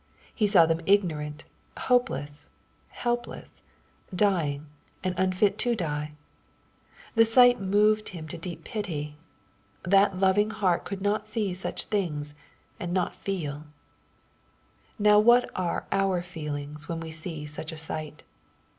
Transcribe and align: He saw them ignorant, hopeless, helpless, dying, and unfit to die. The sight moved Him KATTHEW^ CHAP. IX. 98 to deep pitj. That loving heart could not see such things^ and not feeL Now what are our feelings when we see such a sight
He 0.33 0.47
saw 0.47 0.65
them 0.65 0.81
ignorant, 0.87 1.45
hopeless, 1.77 2.49
helpless, 2.89 3.61
dying, 4.15 4.65
and 5.03 5.13
unfit 5.15 5.59
to 5.59 5.75
die. 5.75 6.13
The 7.13 7.23
sight 7.23 7.61
moved 7.61 8.09
Him 8.09 8.25
KATTHEW^ 8.27 8.31
CHAP. 8.31 8.33
IX. 8.33 8.33
98 8.33 8.39
to 8.41 8.49
deep 8.49 8.63
pitj. 8.63 9.13
That 9.83 10.19
loving 10.19 10.49
heart 10.49 10.85
could 10.85 11.03
not 11.03 11.27
see 11.27 11.53
such 11.53 11.91
things^ 11.91 12.33
and 12.79 12.91
not 12.93 13.15
feeL 13.15 13.65
Now 14.97 15.19
what 15.19 15.51
are 15.55 15.85
our 15.91 16.23
feelings 16.23 16.89
when 16.89 16.99
we 16.99 17.11
see 17.11 17.45
such 17.45 17.71
a 17.71 17.77
sight 17.77 18.23